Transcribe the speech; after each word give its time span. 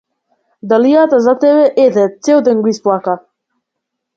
Далијата 0.71 1.19
за 1.25 1.35
тебе, 1.43 1.67
ете, 1.85 2.07
цел 2.29 2.43
ден 2.51 2.65
го 2.65 2.73
исплака. 2.75 3.17